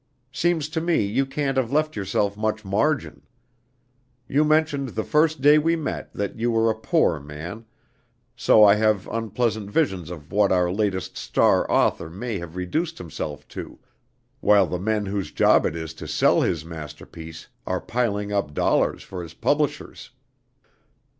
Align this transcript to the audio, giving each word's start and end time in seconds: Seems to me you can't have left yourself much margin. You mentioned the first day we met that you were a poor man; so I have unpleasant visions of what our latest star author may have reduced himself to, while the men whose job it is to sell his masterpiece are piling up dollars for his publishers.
Seems 0.31 0.67
to 0.69 0.81
me 0.81 1.03
you 1.05 1.27
can't 1.27 1.57
have 1.57 1.71
left 1.71 1.95
yourself 1.95 2.35
much 2.35 2.65
margin. 2.65 3.21
You 4.27 4.43
mentioned 4.43 4.89
the 4.89 5.03
first 5.03 5.41
day 5.41 5.59
we 5.59 5.75
met 5.75 6.11
that 6.13 6.39
you 6.39 6.49
were 6.49 6.71
a 6.71 6.75
poor 6.75 7.19
man; 7.19 7.65
so 8.35 8.63
I 8.63 8.73
have 8.77 9.07
unpleasant 9.11 9.69
visions 9.69 10.09
of 10.09 10.31
what 10.31 10.51
our 10.51 10.71
latest 10.71 11.17
star 11.17 11.71
author 11.71 12.09
may 12.09 12.39
have 12.39 12.55
reduced 12.55 12.97
himself 12.97 13.47
to, 13.49 13.77
while 14.39 14.65
the 14.65 14.79
men 14.79 15.05
whose 15.05 15.31
job 15.31 15.67
it 15.67 15.75
is 15.75 15.93
to 15.93 16.07
sell 16.07 16.41
his 16.41 16.65
masterpiece 16.65 17.47
are 17.67 17.79
piling 17.79 18.31
up 18.31 18.55
dollars 18.55 19.03
for 19.03 19.21
his 19.21 19.35
publishers. 19.35 20.09